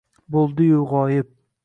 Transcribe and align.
Bo’ldiyu 0.35 0.81
g’oyib 0.95 1.31